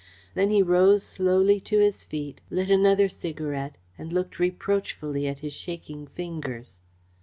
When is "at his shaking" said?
5.27-6.07